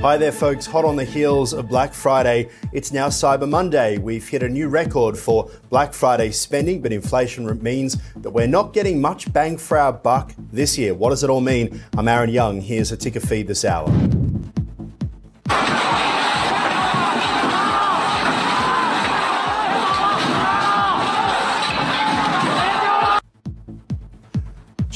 Hi 0.00 0.16
there, 0.16 0.32
folks. 0.32 0.64
Hot 0.64 0.86
on 0.86 0.96
the 0.96 1.04
heels 1.04 1.52
of 1.52 1.68
Black 1.68 1.92
Friday, 1.92 2.48
it's 2.72 2.92
now 2.92 3.08
Cyber 3.08 3.46
Monday. 3.46 3.98
We've 3.98 4.26
hit 4.26 4.42
a 4.42 4.48
new 4.48 4.68
record 4.68 5.18
for 5.18 5.50
Black 5.68 5.92
Friday 5.92 6.30
spending, 6.30 6.80
but 6.80 6.92
inflation 6.92 7.62
means 7.62 7.98
that 8.16 8.30
we're 8.30 8.46
not 8.46 8.72
getting 8.72 8.98
much 8.98 9.30
bang 9.34 9.58
for 9.58 9.76
our 9.76 9.92
buck 9.92 10.32
this 10.50 10.78
year. 10.78 10.94
What 10.94 11.10
does 11.10 11.22
it 11.22 11.28
all 11.28 11.42
mean? 11.42 11.82
I'm 11.98 12.08
Aaron 12.08 12.30
Young. 12.30 12.62
Here's 12.62 12.90
a 12.90 12.96
ticker 12.96 13.20
feed 13.20 13.48
this 13.48 13.66
hour. 13.66 13.86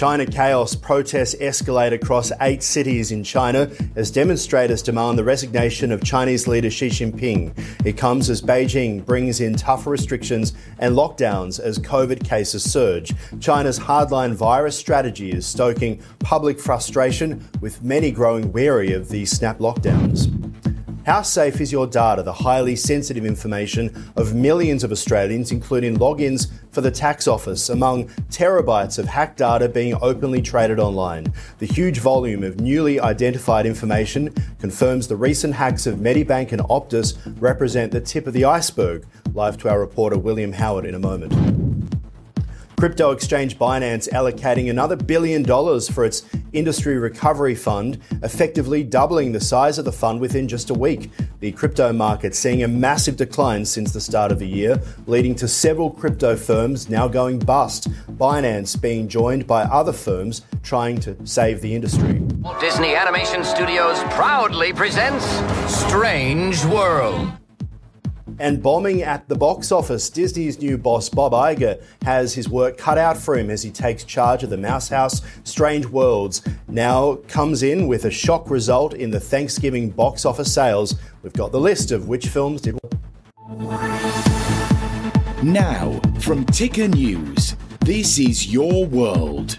China 0.00 0.24
chaos 0.24 0.74
protests 0.74 1.34
escalate 1.42 1.92
across 1.92 2.32
eight 2.40 2.62
cities 2.62 3.12
in 3.12 3.22
China 3.22 3.70
as 3.96 4.10
demonstrators 4.10 4.80
demand 4.80 5.18
the 5.18 5.22
resignation 5.22 5.92
of 5.92 6.02
Chinese 6.02 6.48
leader 6.48 6.70
Xi 6.70 6.88
Jinping. 6.88 7.52
It 7.84 7.98
comes 7.98 8.30
as 8.30 8.40
Beijing 8.40 9.04
brings 9.04 9.42
in 9.42 9.56
tougher 9.56 9.90
restrictions 9.90 10.54
and 10.78 10.96
lockdowns 10.96 11.60
as 11.60 11.78
COVID 11.78 12.24
cases 12.26 12.64
surge. 12.64 13.12
China's 13.40 13.78
hardline 13.78 14.32
virus 14.32 14.74
strategy 14.74 15.32
is 15.32 15.46
stoking 15.46 16.02
public 16.18 16.58
frustration, 16.58 17.46
with 17.60 17.82
many 17.82 18.10
growing 18.10 18.50
wary 18.52 18.94
of 18.94 19.10
these 19.10 19.30
snap 19.30 19.58
lockdowns. 19.58 20.34
How 21.06 21.22
safe 21.22 21.60
is 21.60 21.72
your 21.72 21.86
data, 21.86 22.22
the 22.22 22.32
highly 22.32 22.76
sensitive 22.76 23.24
information 23.24 24.12
of 24.16 24.34
millions 24.34 24.84
of 24.84 24.92
Australians, 24.92 25.50
including 25.50 25.96
logins 25.96 26.52
for 26.70 26.80
the 26.80 26.90
tax 26.90 27.26
office, 27.26 27.68
among 27.68 28.08
terabytes 28.30 28.98
of 28.98 29.06
hacked 29.06 29.38
data 29.38 29.68
being 29.68 29.96
openly 30.00 30.42
traded 30.42 30.78
online? 30.78 31.32
The 31.58 31.66
huge 31.66 31.98
volume 31.98 32.42
of 32.42 32.60
newly 32.60 33.00
identified 33.00 33.66
information 33.66 34.34
confirms 34.58 35.08
the 35.08 35.16
recent 35.16 35.54
hacks 35.54 35.86
of 35.86 35.98
Medibank 35.98 36.52
and 36.52 36.62
Optus 36.62 37.16
represent 37.40 37.92
the 37.92 38.00
tip 38.00 38.26
of 38.26 38.32
the 38.32 38.44
iceberg. 38.44 39.06
Live 39.34 39.58
to 39.58 39.68
our 39.68 39.80
reporter 39.80 40.18
William 40.18 40.52
Howard 40.52 40.84
in 40.84 40.94
a 40.94 40.98
moment. 40.98 41.59
Crypto 42.80 43.10
exchange 43.10 43.58
Binance 43.58 44.08
allocating 44.08 44.70
another 44.70 44.96
billion 44.96 45.42
dollars 45.42 45.86
for 45.86 46.02
its 46.02 46.22
industry 46.54 46.96
recovery 46.96 47.54
fund, 47.54 48.00
effectively 48.22 48.82
doubling 48.82 49.32
the 49.32 49.40
size 49.40 49.76
of 49.76 49.84
the 49.84 49.92
fund 49.92 50.18
within 50.18 50.48
just 50.48 50.70
a 50.70 50.74
week. 50.74 51.10
The 51.40 51.52
crypto 51.52 51.92
market 51.92 52.34
seeing 52.34 52.62
a 52.62 52.68
massive 52.68 53.18
decline 53.18 53.66
since 53.66 53.92
the 53.92 54.00
start 54.00 54.32
of 54.32 54.38
the 54.38 54.48
year, 54.48 54.80
leading 55.06 55.34
to 55.34 55.46
several 55.46 55.90
crypto 55.90 56.36
firms 56.36 56.88
now 56.88 57.06
going 57.06 57.38
bust. 57.38 57.90
Binance 58.12 58.80
being 58.80 59.08
joined 59.08 59.46
by 59.46 59.64
other 59.64 59.92
firms 59.92 60.40
trying 60.62 60.98
to 61.00 61.14
save 61.26 61.60
the 61.60 61.74
industry. 61.74 62.20
Disney 62.60 62.94
Animation 62.94 63.44
Studios 63.44 64.02
proudly 64.04 64.72
presents 64.72 65.26
Strange 65.70 66.64
World. 66.64 67.39
And 68.40 68.62
bombing 68.62 69.02
at 69.02 69.28
the 69.28 69.34
box 69.34 69.70
office, 69.70 70.08
Disney's 70.08 70.58
new 70.58 70.78
boss 70.78 71.10
Bob 71.10 71.32
Iger 71.32 71.82
has 72.02 72.32
his 72.32 72.48
work 72.48 72.78
cut 72.78 72.96
out 72.96 73.18
for 73.18 73.36
him 73.36 73.50
as 73.50 73.62
he 73.62 73.70
takes 73.70 74.02
charge 74.02 74.42
of 74.42 74.48
the 74.48 74.56
Mouse 74.56 74.88
House 74.88 75.20
Strange 75.44 75.84
Worlds. 75.84 76.40
Now 76.66 77.16
comes 77.28 77.62
in 77.62 77.86
with 77.86 78.06
a 78.06 78.10
shock 78.10 78.48
result 78.48 78.94
in 78.94 79.10
the 79.10 79.20
Thanksgiving 79.20 79.90
box 79.90 80.24
office 80.24 80.50
sales. 80.54 80.94
We've 81.22 81.34
got 81.34 81.52
the 81.52 81.60
list 81.60 81.92
of 81.92 82.08
which 82.08 82.28
films 82.28 82.62
did. 82.62 82.78
Now, 85.42 86.00
from 86.20 86.46
Ticker 86.46 86.88
News, 86.88 87.56
this 87.80 88.18
is 88.18 88.50
your 88.50 88.86
world. 88.86 89.54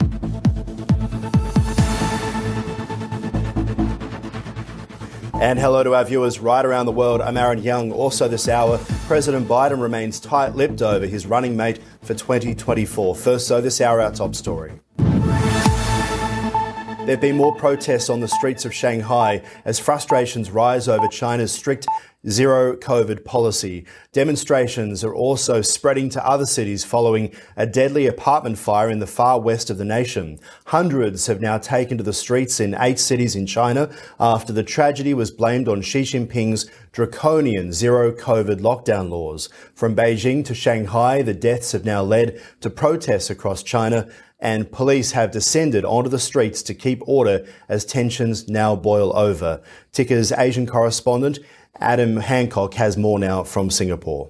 And 5.41 5.57
hello 5.57 5.81
to 5.81 5.95
our 5.95 6.05
viewers 6.05 6.39
right 6.39 6.63
around 6.63 6.85
the 6.85 6.91
world. 6.91 7.19
I'm 7.19 7.35
Aaron 7.35 7.63
Young. 7.63 7.91
Also, 7.91 8.27
this 8.27 8.47
hour, 8.47 8.77
President 9.07 9.47
Biden 9.47 9.81
remains 9.81 10.19
tight 10.19 10.53
lipped 10.53 10.83
over 10.83 11.07
his 11.07 11.25
running 11.25 11.57
mate 11.57 11.79
for 12.03 12.13
2024. 12.13 13.15
First, 13.15 13.47
so 13.47 13.59
this 13.59 13.81
hour, 13.81 13.99
our 13.99 14.11
top 14.11 14.35
story. 14.35 14.73
There 14.99 15.07
have 17.07 17.21
been 17.21 17.37
more 17.37 17.55
protests 17.55 18.07
on 18.07 18.19
the 18.19 18.27
streets 18.27 18.65
of 18.65 18.73
Shanghai 18.75 19.41
as 19.65 19.79
frustrations 19.79 20.51
rise 20.51 20.87
over 20.87 21.07
China's 21.07 21.51
strict 21.51 21.87
zero 22.29 22.75
COVID 22.75 23.25
policy. 23.25 23.85
Demonstrations 24.11 25.03
are 25.03 25.13
also 25.13 25.61
spreading 25.61 26.09
to 26.09 26.25
other 26.25 26.45
cities 26.45 26.83
following 26.83 27.33
a 27.57 27.65
deadly 27.65 28.05
apartment 28.05 28.57
fire 28.57 28.89
in 28.89 28.99
the 28.99 29.07
far 29.07 29.39
west 29.39 29.69
of 29.69 29.77
the 29.77 29.85
nation. 29.85 30.39
Hundreds 30.65 31.27
have 31.27 31.41
now 31.41 31.57
taken 31.57 31.97
to 31.97 32.03
the 32.03 32.13
streets 32.13 32.59
in 32.59 32.75
eight 32.79 32.99
cities 32.99 33.35
in 33.35 33.45
China 33.45 33.89
after 34.19 34.53
the 34.53 34.63
tragedy 34.63 35.13
was 35.13 35.31
blamed 35.31 35.67
on 35.67 35.81
Xi 35.81 36.01
Jinping's 36.01 36.69
draconian 36.91 37.73
zero 37.73 38.11
COVID 38.11 38.59
lockdown 38.59 39.09
laws. 39.09 39.49
From 39.73 39.95
Beijing 39.95 40.45
to 40.45 40.53
Shanghai, 40.53 41.21
the 41.21 41.33
deaths 41.33 41.71
have 41.71 41.85
now 41.85 42.03
led 42.03 42.39
to 42.59 42.69
protests 42.69 43.29
across 43.29 43.63
China 43.63 44.07
and 44.41 44.71
police 44.71 45.11
have 45.11 45.31
descended 45.31 45.85
onto 45.85 46.09
the 46.09 46.19
streets 46.19 46.63
to 46.63 46.73
keep 46.73 47.07
order 47.07 47.45
as 47.69 47.85
tensions 47.85 48.49
now 48.49 48.75
boil 48.75 49.15
over. 49.15 49.61
Ticker's 49.91 50.31
Asian 50.31 50.65
correspondent 50.65 51.37
Adam 51.79 52.17
Hancock 52.17 52.73
has 52.75 52.97
more 52.97 53.17
now 53.17 53.43
from 53.43 53.69
Singapore. 53.69 54.29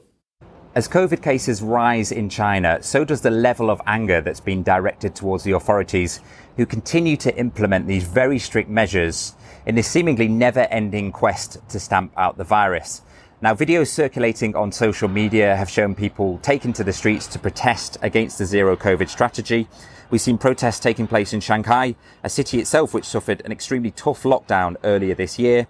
As 0.74 0.88
COVID 0.88 1.22
cases 1.22 1.62
rise 1.62 2.12
in 2.12 2.30
China, 2.30 2.82
so 2.82 3.04
does 3.04 3.22
the 3.22 3.32
level 3.32 3.70
of 3.70 3.82
anger 3.86 4.22
that's 4.22 4.40
been 4.40 4.64
directed 4.64 5.16
towards 5.16 5.44
the 5.44 5.52
authorities 5.52 6.22
who 6.56 6.66
continue 6.66 7.18
to 7.18 7.36
implement 7.38 7.88
these 7.88 8.06
very 8.06 8.40
strict 8.40 8.70
measures 8.70 9.34
in 9.66 9.76
this 9.76 9.88
seemingly 9.88 10.30
never 10.30 10.62
ending 10.72 11.12
quest 11.12 11.58
to 11.68 11.80
stamp 11.80 12.14
out 12.16 12.38
the 12.38 12.44
virus. 12.44 13.02
Now, 13.42 13.56
videos 13.56 13.88
circulating 13.88 14.56
on 14.56 14.72
social 14.72 15.10
media 15.10 15.56
have 15.56 15.70
shown 15.70 15.96
people 15.96 16.38
taken 16.38 16.72
to 16.74 16.84
the 16.84 16.94
streets 16.94 17.26
to 17.28 17.40
protest 17.40 17.98
against 18.02 18.38
the 18.38 18.46
zero 18.46 18.78
COVID 18.78 19.10
strategy. 19.10 19.68
We've 20.12 20.22
seen 20.22 20.38
protests 20.38 20.80
taking 20.80 21.08
place 21.08 21.34
in 21.34 21.40
Shanghai, 21.40 21.96
a 22.24 22.30
city 22.30 22.60
itself 22.60 22.94
which 22.94 23.06
suffered 23.06 23.42
an 23.44 23.52
extremely 23.52 23.92
tough 23.92 24.24
lockdown 24.24 24.76
earlier 24.84 25.16
this 25.16 25.40
year. 25.40 25.68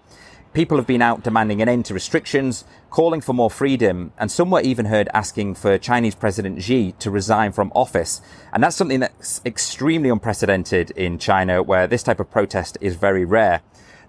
People 0.53 0.75
have 0.75 0.87
been 0.87 1.01
out 1.01 1.23
demanding 1.23 1.61
an 1.61 1.69
end 1.69 1.85
to 1.85 1.93
restrictions, 1.93 2.65
calling 2.89 3.21
for 3.21 3.31
more 3.31 3.49
freedom, 3.49 4.11
and 4.17 4.29
some 4.29 4.51
were 4.51 4.59
even 4.59 4.87
heard 4.87 5.07
asking 5.13 5.55
for 5.55 5.77
Chinese 5.77 6.13
President 6.13 6.61
Xi 6.61 6.91
to 6.99 7.09
resign 7.09 7.53
from 7.53 7.71
office. 7.73 8.21
And 8.51 8.61
that's 8.61 8.75
something 8.75 8.99
that's 8.99 9.39
extremely 9.45 10.09
unprecedented 10.09 10.91
in 10.91 11.19
China, 11.19 11.63
where 11.63 11.87
this 11.87 12.03
type 12.03 12.19
of 12.19 12.29
protest 12.29 12.77
is 12.81 12.97
very 12.97 13.23
rare. 13.23 13.61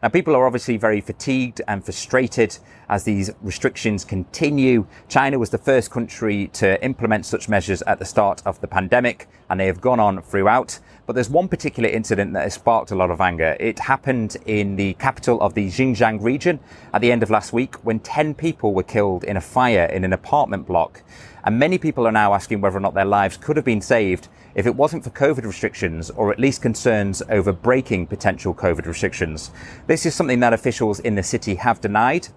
Now, 0.02 0.08
people 0.08 0.34
are 0.34 0.44
obviously 0.44 0.76
very 0.78 1.00
fatigued 1.00 1.60
and 1.68 1.84
frustrated 1.84 2.58
as 2.88 3.04
these 3.04 3.30
restrictions 3.40 4.04
continue. 4.04 4.86
China 5.08 5.38
was 5.38 5.50
the 5.50 5.58
first 5.58 5.92
country 5.92 6.48
to 6.54 6.84
implement 6.84 7.24
such 7.24 7.48
measures 7.48 7.82
at 7.82 8.00
the 8.00 8.04
start 8.04 8.42
of 8.44 8.60
the 8.60 8.66
pandemic, 8.66 9.28
and 9.52 9.60
they 9.60 9.66
have 9.66 9.82
gone 9.82 10.00
on 10.00 10.22
throughout. 10.22 10.78
But 11.04 11.12
there's 11.12 11.28
one 11.28 11.46
particular 11.46 11.90
incident 11.90 12.32
that 12.32 12.44
has 12.44 12.54
sparked 12.54 12.90
a 12.90 12.94
lot 12.94 13.10
of 13.10 13.20
anger. 13.20 13.54
It 13.60 13.78
happened 13.80 14.38
in 14.46 14.76
the 14.76 14.94
capital 14.94 15.38
of 15.42 15.52
the 15.52 15.68
Xinjiang 15.68 16.22
region 16.22 16.58
at 16.94 17.02
the 17.02 17.12
end 17.12 17.22
of 17.22 17.28
last 17.28 17.52
week 17.52 17.74
when 17.84 18.00
10 18.00 18.34
people 18.34 18.72
were 18.72 18.82
killed 18.82 19.24
in 19.24 19.36
a 19.36 19.42
fire 19.42 19.84
in 19.84 20.04
an 20.04 20.14
apartment 20.14 20.66
block. 20.66 21.02
And 21.44 21.58
many 21.58 21.76
people 21.76 22.06
are 22.06 22.12
now 22.12 22.32
asking 22.32 22.62
whether 22.62 22.78
or 22.78 22.80
not 22.80 22.94
their 22.94 23.04
lives 23.04 23.36
could 23.36 23.56
have 23.56 23.64
been 23.64 23.82
saved 23.82 24.28
if 24.54 24.64
it 24.64 24.74
wasn't 24.74 25.04
for 25.04 25.10
COVID 25.10 25.44
restrictions 25.44 26.08
or 26.08 26.32
at 26.32 26.38
least 26.38 26.62
concerns 26.62 27.22
over 27.28 27.52
breaking 27.52 28.06
potential 28.06 28.54
COVID 28.54 28.86
restrictions. 28.86 29.50
This 29.86 30.06
is 30.06 30.14
something 30.14 30.40
that 30.40 30.54
officials 30.54 30.98
in 31.00 31.14
the 31.14 31.22
city 31.22 31.56
have 31.56 31.82
denied, 31.82 32.28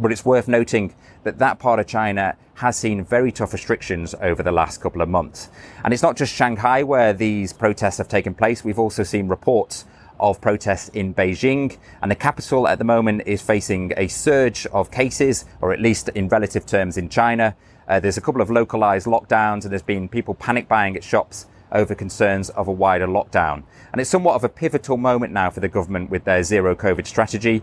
but 0.00 0.10
it's 0.10 0.24
worth 0.24 0.48
noting 0.48 0.94
that 1.24 1.38
that 1.38 1.58
part 1.58 1.78
of 1.78 1.86
China 1.86 2.36
has 2.54 2.76
seen 2.76 3.04
very 3.04 3.32
tough 3.32 3.52
restrictions 3.52 4.14
over 4.20 4.42
the 4.42 4.52
last 4.52 4.80
couple 4.80 5.00
of 5.00 5.08
months. 5.08 5.48
And 5.84 5.92
it's 5.94 6.02
not 6.02 6.16
just 6.16 6.34
Shanghai 6.34 6.82
where 6.82 7.12
these 7.12 7.52
protests 7.52 7.98
have 7.98 8.08
taken 8.08 8.34
place. 8.34 8.64
We've 8.64 8.78
also 8.78 9.02
seen 9.02 9.28
reports 9.28 9.84
of 10.18 10.40
protests 10.40 10.88
in 10.90 11.14
Beijing, 11.14 11.78
and 12.02 12.10
the 12.10 12.14
capital 12.16 12.68
at 12.68 12.78
the 12.78 12.84
moment 12.84 13.22
is 13.24 13.40
facing 13.40 13.92
a 13.96 14.06
surge 14.08 14.66
of 14.66 14.90
cases, 14.90 15.46
or 15.60 15.72
at 15.72 15.80
least 15.80 16.10
in 16.10 16.28
relative 16.28 16.66
terms 16.66 16.98
in 16.98 17.08
China. 17.08 17.56
Uh, 17.88 17.98
there's 17.98 18.18
a 18.18 18.20
couple 18.20 18.42
of 18.42 18.50
localized 18.50 19.06
lockdowns, 19.06 19.62
and 19.62 19.72
there's 19.72 19.82
been 19.82 20.08
people 20.08 20.34
panic 20.34 20.68
buying 20.68 20.94
at 20.96 21.02
shops 21.02 21.46
over 21.72 21.94
concerns 21.94 22.50
of 22.50 22.68
a 22.68 22.72
wider 22.72 23.06
lockdown. 23.06 23.62
And 23.92 24.00
it's 24.00 24.10
somewhat 24.10 24.34
of 24.34 24.44
a 24.44 24.48
pivotal 24.48 24.96
moment 24.96 25.32
now 25.32 25.50
for 25.50 25.60
the 25.60 25.68
government 25.68 26.10
with 26.10 26.24
their 26.24 26.42
zero 26.42 26.74
COVID 26.74 27.06
strategy. 27.06 27.62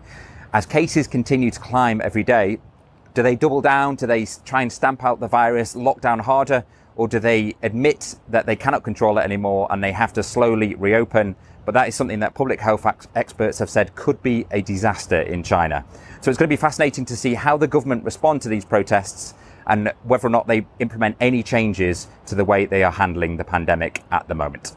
As 0.58 0.66
cases 0.66 1.06
continue 1.06 1.52
to 1.52 1.60
climb 1.60 2.02
every 2.02 2.24
day, 2.24 2.58
do 3.14 3.22
they 3.22 3.36
double 3.36 3.62
down? 3.62 3.94
Do 3.94 4.08
they 4.08 4.26
try 4.44 4.64
and 4.64 4.74
stamp 4.74 5.04
out 5.04 5.20
the 5.20 5.28
virus, 5.28 5.76
lock 5.76 6.02
down 6.02 6.18
harder? 6.18 6.66
Or 6.96 7.08
do 7.08 7.20
they 7.20 7.56
admit 7.62 8.16
that 8.30 8.48
they 8.48 8.56
cannot 8.56 8.84
control 8.84 9.20
it 9.20 9.22
anymore 9.22 9.68
and 9.70 9.84
they 9.84 9.92
have 9.92 10.14
to 10.14 10.24
slowly 10.24 10.74
reopen? 10.74 11.36
But 11.64 11.76
that 11.76 11.88
is 11.88 11.94
something 11.94 12.22
that 12.22 12.34
public 12.34 12.60
health 12.60 12.88
experts 13.14 13.60
have 13.60 13.70
said 13.70 13.94
could 13.94 14.24
be 14.24 14.48
a 14.50 14.64
disaster 14.64 15.22
in 15.22 15.44
China. 15.44 15.86
So 16.22 16.32
it's 16.32 16.40
going 16.40 16.50
to 16.50 16.58
be 16.58 16.60
fascinating 16.60 17.06
to 17.06 17.16
see 17.16 17.36
how 17.36 17.56
the 17.58 17.68
government 17.68 18.04
respond 18.04 18.42
to 18.42 18.50
these 18.50 18.66
protests 18.66 19.36
and 19.68 19.94
whether 20.06 20.26
or 20.26 20.32
not 20.32 20.48
they 20.48 20.66
implement 20.80 21.18
any 21.20 21.44
changes 21.44 22.08
to 22.26 22.34
the 22.34 22.44
way 22.44 22.66
they 22.66 22.84
are 22.84 22.94
handling 22.94 23.38
the 23.38 23.44
pandemic 23.44 24.04
at 24.10 24.28
the 24.28 24.34
moment. 24.34 24.76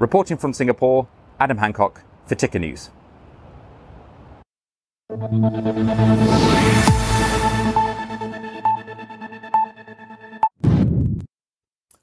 Reporting 0.00 0.38
from 0.38 0.52
Singapore, 0.52 1.06
Adam 1.38 1.58
Hancock 1.58 2.02
for 2.26 2.34
Ticker 2.34 2.58
News. 2.58 2.90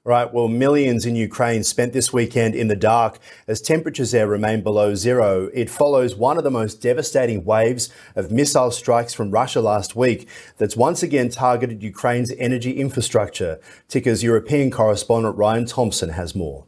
Right, 0.04 0.34
well, 0.34 0.50
millions 0.50 1.06
in 1.06 1.16
Ukraine 1.16 1.64
spent 1.64 1.94
this 1.94 2.12
weekend 2.12 2.54
in 2.54 2.68
the 2.68 2.76
dark 2.76 3.20
as 3.48 3.62
temperatures 3.62 4.12
there 4.12 4.28
remain 4.28 4.62
below 4.62 4.94
zero. 4.94 5.50
It 5.54 5.70
follows 5.70 6.16
one 6.16 6.38
of 6.38 6.44
the 6.44 6.52
most 6.52 6.82
devastating 6.82 7.46
waves 7.46 7.90
of 8.14 8.30
missile 8.30 8.72
strikes 8.72 9.14
from 9.14 9.32
Russia 9.32 9.62
last 9.62 9.96
week 9.96 10.28
that's 10.58 10.76
once 10.76 11.02
again 11.02 11.30
targeted 11.30 11.82
Ukraine's 11.84 12.34
energy 12.38 12.72
infrastructure. 12.72 13.62
Ticker's 13.88 14.22
European 14.22 14.70
correspondent 14.70 15.38
Ryan 15.38 15.66
Thompson 15.66 16.10
has 16.10 16.36
more. 16.36 16.66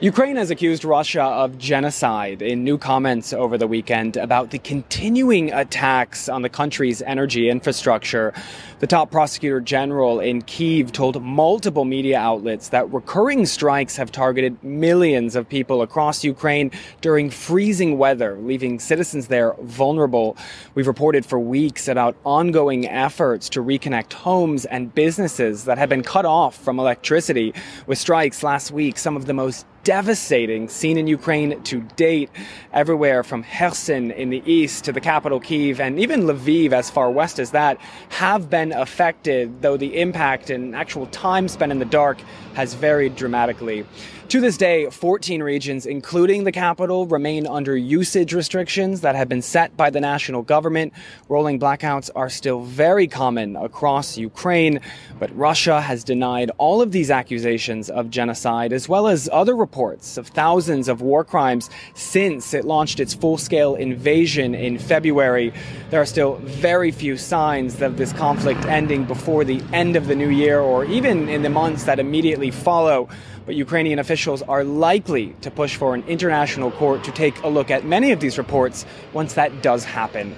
Ukraine 0.00 0.36
has 0.36 0.52
accused 0.52 0.84
Russia 0.84 1.24
of 1.24 1.58
genocide 1.58 2.40
in 2.40 2.62
new 2.62 2.78
comments 2.78 3.32
over 3.32 3.58
the 3.58 3.66
weekend 3.66 4.16
about 4.16 4.50
the 4.50 4.58
continuing 4.60 5.52
attacks 5.52 6.28
on 6.28 6.42
the 6.42 6.48
country's 6.48 7.02
energy 7.02 7.50
infrastructure. 7.50 8.32
The 8.78 8.86
top 8.86 9.10
prosecutor 9.10 9.60
general 9.60 10.20
in 10.20 10.42
Kiev 10.42 10.92
told 10.92 11.20
multiple 11.20 11.84
media 11.84 12.16
outlets 12.16 12.68
that 12.68 12.88
recurring 12.92 13.44
strikes 13.44 13.96
have 13.96 14.12
targeted 14.12 14.62
millions 14.62 15.34
of 15.34 15.48
people 15.48 15.82
across 15.82 16.22
Ukraine 16.22 16.70
during 17.00 17.28
freezing 17.28 17.98
weather, 17.98 18.38
leaving 18.40 18.78
citizens 18.78 19.26
there 19.26 19.54
vulnerable. 19.62 20.36
We've 20.76 20.86
reported 20.86 21.26
for 21.26 21.40
weeks 21.40 21.88
about 21.88 22.16
ongoing 22.22 22.86
efforts 22.86 23.48
to 23.48 23.64
reconnect 23.64 24.12
homes 24.12 24.64
and 24.64 24.94
businesses 24.94 25.64
that 25.64 25.76
have 25.76 25.88
been 25.88 26.04
cut 26.04 26.24
off 26.24 26.54
from 26.54 26.78
electricity. 26.78 27.52
With 27.88 27.98
strikes 27.98 28.44
last 28.44 28.70
week, 28.70 28.96
some 28.96 29.16
of 29.16 29.26
the 29.26 29.34
most 29.34 29.66
devastating 29.88 30.68
seen 30.68 30.98
in 30.98 31.06
Ukraine 31.06 31.62
to 31.62 31.80
date, 31.96 32.28
everywhere 32.74 33.24
from 33.24 33.42
Kherson 33.42 34.10
in 34.10 34.28
the 34.28 34.42
east 34.44 34.84
to 34.84 34.92
the 34.92 35.00
capital 35.00 35.40
Kiev 35.40 35.80
and 35.80 35.98
even 35.98 36.24
Lviv 36.24 36.72
as 36.74 36.90
far 36.90 37.10
west 37.10 37.38
as 37.38 37.52
that 37.52 37.78
have 38.10 38.50
been 38.50 38.70
affected, 38.72 39.62
though 39.62 39.78
the 39.78 39.98
impact 39.98 40.50
and 40.50 40.76
actual 40.76 41.06
time 41.06 41.48
spent 41.48 41.72
in 41.72 41.78
the 41.78 41.86
dark 41.86 42.18
has 42.52 42.74
varied 42.74 43.16
dramatically. 43.16 43.86
To 44.28 44.42
this 44.42 44.58
day, 44.58 44.90
14 44.90 45.42
regions, 45.42 45.86
including 45.86 46.44
the 46.44 46.52
capital, 46.52 47.06
remain 47.06 47.46
under 47.46 47.74
usage 47.74 48.34
restrictions 48.34 49.00
that 49.00 49.14
have 49.14 49.26
been 49.26 49.40
set 49.40 49.74
by 49.74 49.88
the 49.88 50.02
national 50.02 50.42
government. 50.42 50.92
Rolling 51.30 51.58
blackouts 51.58 52.10
are 52.14 52.28
still 52.28 52.60
very 52.60 53.08
common 53.08 53.56
across 53.56 54.18
Ukraine, 54.18 54.80
but 55.18 55.34
Russia 55.34 55.80
has 55.80 56.04
denied 56.04 56.50
all 56.58 56.82
of 56.82 56.92
these 56.92 57.10
accusations 57.10 57.88
of 57.88 58.10
genocide, 58.10 58.74
as 58.74 58.86
well 58.86 59.08
as 59.08 59.30
other 59.32 59.56
reports 59.56 60.18
of 60.18 60.26
thousands 60.26 60.88
of 60.88 61.00
war 61.00 61.24
crimes 61.24 61.70
since 61.94 62.52
it 62.52 62.66
launched 62.66 63.00
its 63.00 63.14
full 63.14 63.38
scale 63.38 63.76
invasion 63.76 64.54
in 64.54 64.76
February. 64.76 65.54
There 65.88 66.02
are 66.02 66.06
still 66.06 66.34
very 66.34 66.90
few 66.90 67.16
signs 67.16 67.80
of 67.80 67.96
this 67.96 68.12
conflict 68.12 68.66
ending 68.66 69.04
before 69.04 69.44
the 69.44 69.62
end 69.72 69.96
of 69.96 70.06
the 70.06 70.14
new 70.14 70.28
year 70.28 70.60
or 70.60 70.84
even 70.84 71.30
in 71.30 71.40
the 71.40 71.48
months 71.48 71.84
that 71.84 71.98
immediately 71.98 72.50
follow 72.50 73.08
but 73.48 73.56
Ukrainian 73.56 73.98
officials 73.98 74.42
are 74.42 74.62
likely 74.62 75.34
to 75.40 75.50
push 75.50 75.74
for 75.76 75.94
an 75.94 76.04
international 76.06 76.70
court 76.70 77.02
to 77.02 77.10
take 77.10 77.42
a 77.44 77.48
look 77.48 77.70
at 77.70 77.82
many 77.82 78.12
of 78.12 78.20
these 78.20 78.36
reports 78.36 78.84
once 79.14 79.32
that 79.32 79.62
does 79.62 79.86
happen. 79.86 80.36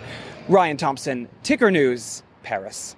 Ryan 0.49 0.77
Thompson, 0.77 1.29
Ticker 1.43 1.73
News, 1.73 2.23
Paris. 2.45 2.95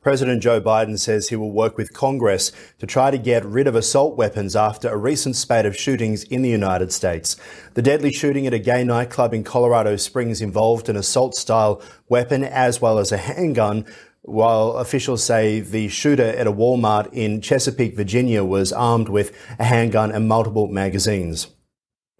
President 0.00 0.40
Joe 0.40 0.60
Biden 0.60 0.98
says 0.98 1.28
he 1.28 1.36
will 1.36 1.50
work 1.50 1.76
with 1.76 1.92
Congress 1.92 2.52
to 2.78 2.86
try 2.86 3.10
to 3.10 3.18
get 3.18 3.44
rid 3.44 3.66
of 3.66 3.74
assault 3.74 4.16
weapons 4.16 4.54
after 4.54 4.88
a 4.88 4.96
recent 4.96 5.34
spate 5.34 5.66
of 5.66 5.76
shootings 5.76 6.22
in 6.22 6.42
the 6.42 6.48
United 6.48 6.92
States. 6.92 7.36
The 7.74 7.82
deadly 7.82 8.12
shooting 8.12 8.46
at 8.46 8.54
a 8.54 8.60
gay 8.60 8.84
nightclub 8.84 9.34
in 9.34 9.42
Colorado 9.42 9.96
Springs 9.96 10.40
involved 10.40 10.88
an 10.88 10.96
assault 10.96 11.34
style 11.34 11.82
weapon 12.08 12.44
as 12.44 12.80
well 12.80 13.00
as 13.00 13.10
a 13.10 13.16
handgun 13.16 13.84
while 14.28 14.72
officials 14.72 15.24
say 15.24 15.60
the 15.60 15.88
shooter 15.88 16.22
at 16.22 16.46
a 16.46 16.52
Walmart 16.52 17.08
in 17.12 17.40
Chesapeake, 17.40 17.96
Virginia 17.96 18.44
was 18.44 18.72
armed 18.72 19.08
with 19.08 19.34
a 19.58 19.64
handgun 19.64 20.12
and 20.12 20.28
multiple 20.28 20.68
magazines. 20.68 21.48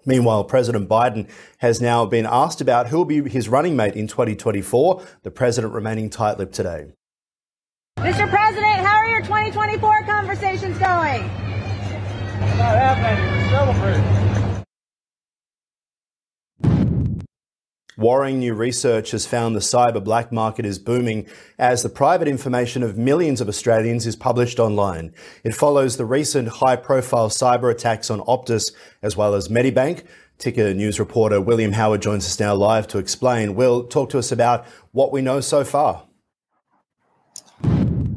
Meanwhile, 0.06 0.44
President 0.44 0.88
Biden 0.88 1.28
has 1.58 1.82
now 1.82 2.06
been 2.06 2.24
asked 2.24 2.60
about 2.60 2.88
who 2.88 2.98
will 2.98 3.04
be 3.04 3.28
his 3.28 3.48
running 3.48 3.76
mate 3.76 3.94
in 3.94 4.06
2024, 4.06 5.02
the 5.22 5.30
president 5.30 5.74
remaining 5.74 6.08
tight 6.08 6.38
lipped 6.38 6.54
today. 6.54 6.92
Mr. 7.98 8.28
President, 8.30 8.86
how 8.86 8.96
are 8.96 9.08
your 9.08 9.22
2024 9.22 10.04
conversations 10.04 10.78
going? 10.78 11.22
Not 12.56 12.76
happening. 12.78 13.22
We're 13.32 13.50
celebrating. 13.50 14.27
Worrying 17.98 18.38
new 18.38 18.54
research 18.54 19.10
has 19.10 19.26
found 19.26 19.56
the 19.56 19.60
cyber 19.60 20.02
black 20.02 20.30
market 20.30 20.64
is 20.64 20.78
booming 20.78 21.26
as 21.58 21.82
the 21.82 21.88
private 21.88 22.28
information 22.28 22.84
of 22.84 22.96
millions 22.96 23.40
of 23.40 23.48
Australians 23.48 24.06
is 24.06 24.14
published 24.14 24.60
online. 24.60 25.12
It 25.42 25.52
follows 25.52 25.96
the 25.96 26.04
recent 26.04 26.46
high 26.46 26.76
profile 26.76 27.28
cyber 27.28 27.72
attacks 27.72 28.08
on 28.08 28.20
Optus 28.20 28.72
as 29.02 29.16
well 29.16 29.34
as 29.34 29.48
Medibank. 29.48 30.04
Ticker 30.38 30.72
news 30.74 31.00
reporter 31.00 31.40
William 31.40 31.72
Howard 31.72 32.00
joins 32.00 32.24
us 32.24 32.38
now 32.38 32.54
live 32.54 32.86
to 32.86 32.98
explain. 32.98 33.56
Will, 33.56 33.82
talk 33.82 34.10
to 34.10 34.18
us 34.20 34.30
about 34.30 34.64
what 34.92 35.10
we 35.10 35.20
know 35.20 35.40
so 35.40 35.64
far. 35.64 36.07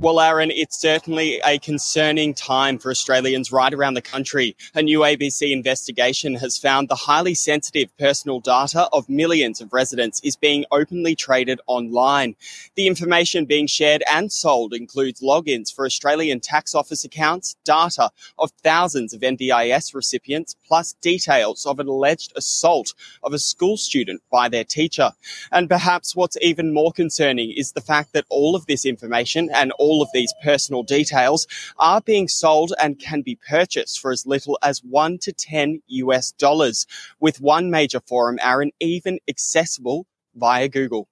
Well, 0.02 0.20
Aaron, 0.20 0.50
it's 0.50 0.82
certainly 0.82 1.40
a 1.46 1.60
concerning 1.60 2.34
time 2.34 2.80
for 2.80 2.90
Australians 2.90 3.52
right 3.52 3.72
around 3.72 3.94
the 3.94 4.02
country. 4.02 4.56
A 4.74 4.82
new 4.82 5.02
ABC 5.02 5.52
investigation 5.52 6.34
has 6.34 6.58
found 6.58 6.90
the 6.90 6.96
highly 6.96 7.36
sensitive 7.36 7.96
personal 8.00 8.40
data 8.40 8.90
of 8.94 9.08
millions 9.08 9.62
of 9.62 9.72
residents 9.72 10.20
is 10.24 10.36
being 10.36 10.66
openly 10.72 11.16
traded 11.16 11.62
online. 11.68 12.36
The 12.74 12.88
information 12.88 13.46
being 13.46 13.68
shared 13.68 14.02
and 14.12 14.32
sold 14.32 14.74
includes 14.74 15.22
logins 15.22 15.72
for 15.72 15.86
Australian 15.86 16.40
tax 16.40 16.74
office 16.74 17.04
accounts, 17.04 17.56
data 17.64 18.10
of 18.40 18.50
thousands 18.64 19.14
of 19.14 19.22
NDIS 19.22 19.94
recipients, 19.94 20.56
plus 20.66 20.94
details 20.94 21.68
of 21.68 21.80
an 21.80 21.88
alleged 21.88 22.34
assault 22.36 22.96
of 23.22 23.34
a 23.34 23.40
school 23.40 23.78
student 23.78 24.24
by 24.32 24.50
their 24.50 24.64
teacher. 24.64 25.12
And 25.52 25.70
perhaps 25.70 26.16
what's 26.16 26.38
even 26.42 26.74
more 26.74 26.92
concerning 26.92 27.52
is 27.52 27.74
the 27.74 27.82
fact 27.82 28.14
that 28.14 28.26
all 28.30 28.56
of 28.56 28.66
this 28.66 28.84
information 28.84 29.52
and 29.54 29.72
all 29.74 29.91
all 29.92 30.02
of 30.02 30.10
these 30.14 30.34
personal 30.42 30.84
details 30.84 31.46
are 31.78 32.00
being 32.00 32.30
sold 32.30 32.72
and 32.82 32.98
can 32.98 33.22
be 33.22 33.36
purchased 33.36 34.00
for 34.00 34.10
as 34.12 34.26
little 34.26 34.58
as 34.64 34.80
one 34.80 35.18
to 35.18 35.34
10 35.34 35.82
US 35.88 36.32
dollars, 36.32 36.88
with 37.20 37.42
one 37.42 37.70
major 37.70 38.00
forum, 38.00 38.40
Aaron, 38.42 38.72
even 38.80 39.20
accessible 39.28 40.08
via 40.34 40.70
Google. 40.70 41.10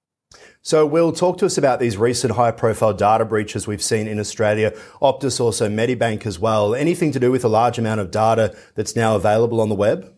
So, 0.62 0.86
Will, 0.86 1.12
talk 1.12 1.36
to 1.38 1.46
us 1.46 1.58
about 1.58 1.78
these 1.78 1.98
recent 1.98 2.34
high 2.34 2.52
profile 2.52 2.94
data 2.94 3.26
breaches 3.26 3.66
we've 3.66 3.82
seen 3.82 4.06
in 4.06 4.18
Australia, 4.18 4.72
Optus, 5.02 5.40
also 5.40 5.68
Medibank 5.68 6.24
as 6.24 6.38
well. 6.38 6.74
Anything 6.74 7.12
to 7.12 7.20
do 7.20 7.30
with 7.30 7.44
a 7.44 7.48
large 7.48 7.78
amount 7.78 8.00
of 8.00 8.10
data 8.10 8.56
that's 8.76 8.96
now 8.96 9.14
available 9.14 9.60
on 9.60 9.68
the 9.68 9.74
web? 9.74 10.10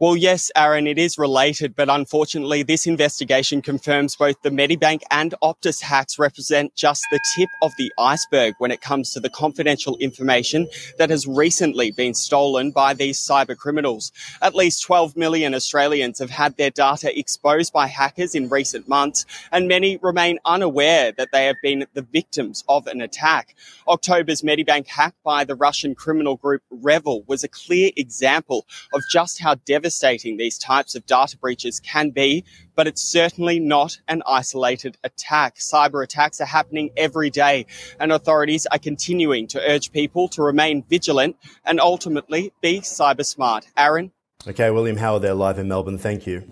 Well, 0.00 0.16
yes, 0.16 0.48
Aaron, 0.54 0.86
it 0.86 0.96
is 0.96 1.18
related, 1.18 1.74
but 1.74 1.88
unfortunately, 1.88 2.62
this 2.62 2.86
investigation 2.86 3.60
confirms 3.60 4.14
both 4.14 4.40
the 4.42 4.50
Medibank 4.50 5.02
and 5.10 5.34
Optus 5.42 5.82
hacks 5.82 6.20
represent 6.20 6.76
just 6.76 7.04
the 7.10 7.18
tip 7.34 7.48
of 7.62 7.72
the 7.78 7.92
iceberg 7.98 8.54
when 8.58 8.70
it 8.70 8.80
comes 8.80 9.12
to 9.12 9.18
the 9.18 9.28
confidential 9.28 9.96
information 9.96 10.68
that 10.98 11.10
has 11.10 11.26
recently 11.26 11.90
been 11.90 12.14
stolen 12.14 12.70
by 12.70 12.94
these 12.94 13.18
cyber 13.18 13.56
criminals. 13.56 14.12
At 14.40 14.54
least 14.54 14.84
12 14.84 15.16
million 15.16 15.52
Australians 15.52 16.20
have 16.20 16.30
had 16.30 16.56
their 16.56 16.70
data 16.70 17.18
exposed 17.18 17.72
by 17.72 17.88
hackers 17.88 18.36
in 18.36 18.48
recent 18.48 18.86
months, 18.86 19.26
and 19.50 19.66
many 19.66 19.96
remain 19.96 20.38
unaware 20.44 21.10
that 21.10 21.30
they 21.32 21.46
have 21.46 21.56
been 21.60 21.86
the 21.94 22.02
victims 22.02 22.62
of 22.68 22.86
an 22.86 23.00
attack. 23.00 23.56
October's 23.88 24.42
Medibank 24.42 24.86
hack 24.86 25.16
by 25.24 25.42
the 25.42 25.56
Russian 25.56 25.96
criminal 25.96 26.36
group 26.36 26.62
REvil 26.70 27.24
was 27.26 27.42
a 27.42 27.48
clear 27.48 27.90
example 27.96 28.64
of 28.94 29.02
just 29.10 29.40
how 29.40 29.56
devastating 29.66 29.87
devastating 29.88 30.36
these 30.36 30.58
types 30.58 30.94
of 30.94 31.06
data 31.06 31.38
breaches 31.38 31.80
can 31.80 32.10
be, 32.10 32.44
but 32.76 32.86
it's 32.86 33.00
certainly 33.00 33.58
not 33.58 33.98
an 34.06 34.22
isolated 34.26 34.98
attack. 35.02 35.56
Cyber 35.56 36.04
attacks 36.04 36.42
are 36.42 36.44
happening 36.44 36.90
every 36.94 37.30
day, 37.30 37.64
and 37.98 38.12
authorities 38.12 38.66
are 38.66 38.78
continuing 38.78 39.46
to 39.46 39.58
urge 39.66 39.90
people 39.90 40.28
to 40.28 40.42
remain 40.42 40.84
vigilant 40.90 41.36
and 41.64 41.80
ultimately 41.80 42.52
be 42.60 42.80
cyber 42.80 43.24
smart. 43.24 43.66
Aaron? 43.78 44.12
Okay, 44.46 44.70
William 44.70 44.98
Howard 44.98 45.22
there 45.22 45.32
live 45.32 45.58
in 45.58 45.68
Melbourne. 45.68 45.96
Thank 45.96 46.26
you. 46.26 46.46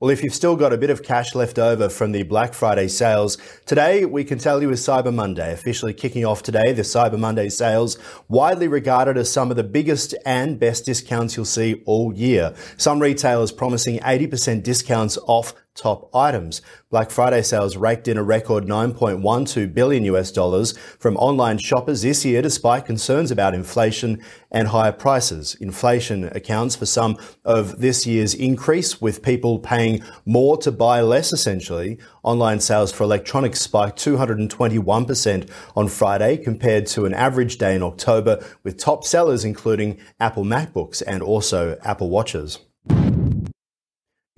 Well, 0.00 0.08
if 0.08 0.24
you've 0.24 0.34
still 0.34 0.56
got 0.56 0.72
a 0.72 0.78
bit 0.78 0.88
of 0.88 1.02
cash 1.02 1.34
left 1.34 1.58
over 1.58 1.90
from 1.90 2.12
the 2.12 2.22
Black 2.22 2.54
Friday 2.54 2.88
sales, 2.88 3.36
today 3.66 4.06
we 4.06 4.24
can 4.24 4.38
tell 4.38 4.62
you 4.62 4.70
is 4.70 4.80
Cyber 4.80 5.12
Monday, 5.12 5.52
officially 5.52 5.92
kicking 5.92 6.24
off 6.24 6.42
today. 6.42 6.72
The 6.72 6.80
Cyber 6.80 7.18
Monday 7.18 7.50
sales, 7.50 7.98
widely 8.26 8.66
regarded 8.66 9.18
as 9.18 9.30
some 9.30 9.50
of 9.50 9.58
the 9.58 9.62
biggest 9.62 10.14
and 10.24 10.58
best 10.58 10.86
discounts 10.86 11.36
you'll 11.36 11.44
see 11.44 11.82
all 11.84 12.14
year. 12.14 12.54
Some 12.78 12.98
retailers 12.98 13.52
promising 13.52 13.98
80% 13.98 14.62
discounts 14.62 15.18
off 15.26 15.52
top 15.80 16.14
items. 16.14 16.60
Black 16.90 17.10
Friday 17.10 17.42
sales 17.42 17.76
raked 17.76 18.06
in 18.08 18.18
a 18.18 18.22
record 18.22 18.64
9.12 18.64 19.72
billion 19.72 20.04
US 20.04 20.30
dollars 20.30 20.76
from 20.98 21.16
online 21.16 21.58
shoppers 21.58 22.02
this 22.02 22.24
year 22.24 22.42
despite 22.42 22.84
concerns 22.84 23.30
about 23.30 23.54
inflation 23.54 24.22
and 24.50 24.68
higher 24.68 24.92
prices. 24.92 25.56
Inflation 25.60 26.24
accounts 26.24 26.76
for 26.76 26.86
some 26.86 27.16
of 27.44 27.80
this 27.80 28.06
year's 28.06 28.34
increase 28.34 29.00
with 29.00 29.22
people 29.22 29.58
paying 29.58 30.02
more 30.26 30.56
to 30.58 30.70
buy 30.70 31.00
less 31.00 31.32
essentially. 31.32 31.98
Online 32.22 32.60
sales 32.60 32.92
for 32.92 33.04
electronics 33.04 33.60
spiked 33.60 33.98
221% 33.98 35.50
on 35.76 35.88
Friday 35.88 36.36
compared 36.36 36.86
to 36.86 37.06
an 37.06 37.14
average 37.14 37.56
day 37.58 37.74
in 37.74 37.82
October 37.82 38.44
with 38.62 38.78
top 38.78 39.04
sellers 39.04 39.44
including 39.44 39.98
Apple 40.18 40.44
MacBooks 40.44 41.02
and 41.06 41.22
also 41.22 41.78
Apple 41.82 42.10
Watches. 42.10 42.58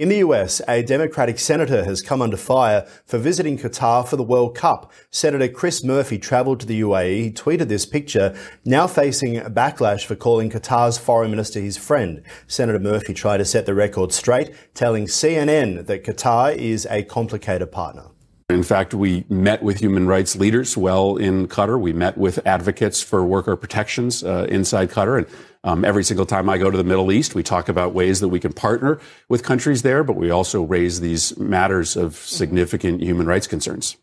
In 0.02 0.08
the 0.08 0.16
US, 0.16 0.60
a 0.66 0.82
Democratic 0.82 1.38
senator 1.38 1.84
has 1.84 2.02
come 2.02 2.20
under 2.20 2.36
fire 2.36 2.88
for 3.06 3.18
visiting 3.18 3.56
Qatar 3.56 4.04
for 4.04 4.16
the 4.16 4.24
World 4.24 4.56
Cup. 4.56 4.90
Senator 5.12 5.46
Chris 5.46 5.84
Murphy 5.84 6.18
travelled 6.18 6.58
to 6.58 6.66
the 6.66 6.80
UAE. 6.80 7.22
He 7.22 7.30
tweeted 7.30 7.68
this 7.68 7.86
picture, 7.86 8.34
now 8.64 8.88
facing 8.88 9.36
backlash 9.36 10.04
for 10.04 10.16
calling 10.16 10.50
Qatar's 10.50 10.98
foreign 10.98 11.30
minister 11.30 11.60
his 11.60 11.76
friend. 11.76 12.24
Senator 12.48 12.80
Murphy 12.80 13.14
tried 13.14 13.36
to 13.36 13.44
set 13.44 13.64
the 13.64 13.74
record 13.74 14.12
straight, 14.12 14.52
telling 14.74 15.06
CNN 15.06 15.86
that 15.86 16.02
Qatar 16.02 16.56
is 16.56 16.84
a 16.90 17.04
complicated 17.04 17.70
partner. 17.70 18.11
In 18.52 18.62
fact, 18.62 18.92
we 18.92 19.24
met 19.28 19.62
with 19.62 19.78
human 19.78 20.06
rights 20.06 20.36
leaders 20.36 20.76
well 20.76 21.16
in 21.16 21.48
Qatar. 21.48 21.80
We 21.80 21.92
met 21.92 22.18
with 22.18 22.46
advocates 22.46 23.02
for 23.02 23.24
worker 23.24 23.56
protections 23.56 24.22
uh, 24.22 24.46
inside 24.48 24.90
Qatar. 24.90 25.18
And 25.18 25.26
um, 25.64 25.84
every 25.84 26.04
single 26.04 26.26
time 26.26 26.48
I 26.50 26.58
go 26.58 26.70
to 26.70 26.76
the 26.76 26.84
Middle 26.84 27.10
East, 27.10 27.34
we 27.34 27.42
talk 27.42 27.68
about 27.68 27.94
ways 27.94 28.20
that 28.20 28.28
we 28.28 28.38
can 28.38 28.52
partner 28.52 29.00
with 29.28 29.42
countries 29.42 29.82
there, 29.82 30.04
but 30.04 30.16
we 30.16 30.30
also 30.30 30.62
raise 30.62 31.00
these 31.00 31.36
matters 31.38 31.96
of 31.96 32.16
significant 32.16 33.00
human 33.00 33.26
rights 33.26 33.46
concerns. 33.46 33.96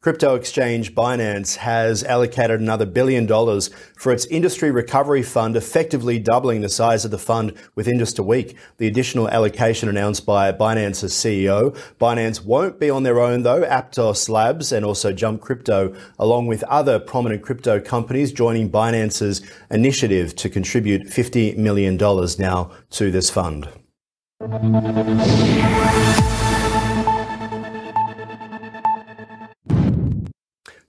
Crypto 0.00 0.34
exchange 0.34 0.94
Binance 0.94 1.56
has 1.56 2.04
allocated 2.04 2.60
another 2.60 2.86
billion 2.86 3.26
dollars 3.26 3.70
for 3.96 4.12
its 4.12 4.24
industry 4.26 4.70
recovery 4.70 5.22
fund, 5.22 5.56
effectively 5.56 6.18
doubling 6.18 6.60
the 6.60 6.68
size 6.68 7.04
of 7.04 7.10
the 7.10 7.18
fund 7.18 7.52
within 7.74 7.98
just 7.98 8.18
a 8.18 8.22
week. 8.22 8.56
The 8.78 8.86
additional 8.86 9.28
allocation 9.28 9.88
announced 9.88 10.24
by 10.24 10.52
Binance's 10.52 11.12
CEO. 11.12 11.76
Binance 11.98 12.44
won't 12.44 12.78
be 12.78 12.88
on 12.88 13.02
their 13.02 13.20
own 13.20 13.42
though. 13.42 13.62
Aptos 13.62 14.28
Labs 14.28 14.70
and 14.70 14.84
also 14.84 15.12
Jump 15.12 15.40
Crypto, 15.40 15.94
along 16.18 16.46
with 16.46 16.62
other 16.64 17.00
prominent 17.00 17.42
crypto 17.42 17.80
companies 17.80 18.32
joining 18.32 18.70
Binance's 18.70 19.42
initiative 19.70 20.36
to 20.36 20.48
contribute 20.48 21.08
$50 21.08 21.56
million 21.56 21.96
now 22.38 22.70
to 22.90 23.10
this 23.10 23.30
fund. 23.30 23.68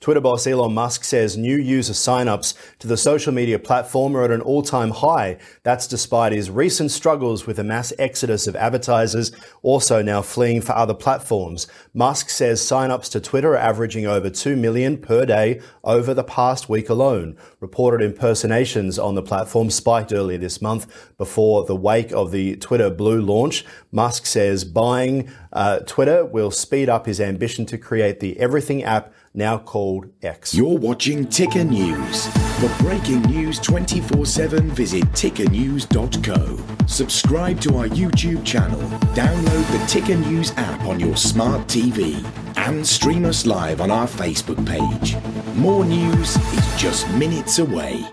Twitter 0.07 0.21
boss 0.21 0.47
Elon 0.47 0.73
Musk 0.73 1.03
says 1.03 1.35
new 1.35 1.57
user 1.57 1.91
signups 1.91 2.53
to 2.79 2.87
the 2.87 2.95
social 2.95 3.33
media 3.33 3.59
platform 3.59 4.15
are 4.15 4.23
at 4.23 4.31
an 4.31 4.39
all-time 4.39 4.91
high. 4.91 5.37
That's 5.63 5.85
despite 5.85 6.31
his 6.31 6.49
recent 6.49 6.91
struggles 6.91 7.45
with 7.45 7.59
a 7.59 7.63
mass 7.65 7.91
exodus 7.99 8.47
of 8.47 8.55
advertisers 8.55 9.33
also 9.63 10.01
now 10.01 10.21
fleeing 10.21 10.61
for 10.61 10.71
other 10.71 10.93
platforms. 10.93 11.67
Musk 11.93 12.29
says 12.29 12.61
signups 12.61 13.11
to 13.11 13.19
Twitter 13.19 13.51
are 13.51 13.57
averaging 13.57 14.07
over 14.07 14.29
2 14.29 14.55
million 14.55 14.97
per 14.97 15.25
day 15.25 15.59
over 15.83 16.13
the 16.13 16.23
past 16.23 16.69
week 16.69 16.87
alone. 16.87 17.35
Reported 17.59 18.01
impersonations 18.01 18.97
on 18.97 19.15
the 19.15 19.21
platform 19.21 19.69
spiked 19.69 20.13
earlier 20.13 20.37
this 20.37 20.61
month 20.61 20.87
before 21.17 21.65
the 21.65 21.75
wake 21.75 22.13
of 22.13 22.31
the 22.31 22.55
Twitter 22.55 22.89
Blue 22.89 23.19
launch. 23.19 23.65
Musk 23.91 24.25
says 24.25 24.63
buying 24.63 25.29
uh, 25.51 25.79
Twitter 25.79 26.23
will 26.23 26.49
speed 26.49 26.87
up 26.87 27.07
his 27.07 27.19
ambition 27.19 27.65
to 27.65 27.77
create 27.77 28.21
the 28.21 28.39
everything 28.39 28.83
app 28.85 29.11
now 29.37 29.55
called 29.55 30.09
X. 30.23 30.55
You're 30.55 30.79
watching 30.79 31.27
Ticker 31.27 31.63
News. 31.63 32.27
For 32.59 32.83
breaking 32.83 33.21
news 33.21 33.59
24 33.59 34.25
7, 34.25 34.71
visit 34.71 35.03
tickernews.co. 35.11 36.87
Subscribe 36.87 37.61
to 37.61 37.77
our 37.77 37.87
YouTube 37.87 38.43
channel, 38.43 38.81
download 39.13 39.71
the 39.71 39.85
Ticker 39.87 40.15
News 40.15 40.51
app 40.57 40.81
on 40.85 40.99
your 40.99 41.15
smart 41.15 41.67
TV, 41.67 42.25
and 42.57 42.85
stream 42.85 43.25
us 43.25 43.45
live 43.45 43.79
on 43.79 43.91
our 43.91 44.07
Facebook 44.07 44.65
page. 44.65 45.15
More 45.55 45.85
news 45.85 46.35
is 46.35 46.81
just 46.81 47.07
minutes 47.11 47.59
away. 47.59 48.03